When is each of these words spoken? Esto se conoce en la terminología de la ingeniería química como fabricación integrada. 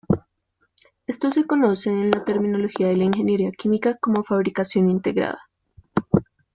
Esto 1.05 1.29
se 1.29 1.45
conoce 1.45 1.91
en 1.91 2.09
la 2.09 2.25
terminología 2.25 2.87
de 2.87 2.97
la 2.97 3.03
ingeniería 3.03 3.51
química 3.51 3.99
como 3.99 4.23
fabricación 4.23 4.89
integrada. 4.89 5.47